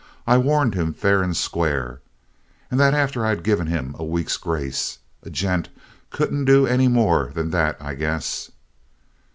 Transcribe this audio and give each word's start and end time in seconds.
I 0.25 0.39
warned 0.39 0.73
him 0.73 0.93
fair 0.95 1.21
and 1.21 1.37
square. 1.37 2.01
And 2.71 2.79
that 2.79 2.95
after 2.95 3.23
I'd 3.23 3.43
given 3.43 3.67
him 3.67 3.95
a 3.99 4.03
week's 4.03 4.35
grace. 4.35 4.97
A 5.21 5.29
gent 5.29 5.69
couldn't 6.09 6.45
do 6.45 6.65
any 6.65 6.87
more 6.87 7.29
than 7.35 7.51
that, 7.51 7.77
I 7.79 7.93
guess!" 7.93 8.49